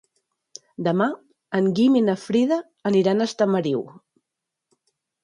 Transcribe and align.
Demà 0.85 1.05
en 1.59 1.67
Guim 1.79 1.97
i 1.99 2.01
na 2.05 2.15
Frida 2.21 2.57
aniran 2.91 3.21
a 3.21 3.29
Estamariu. 3.33 3.85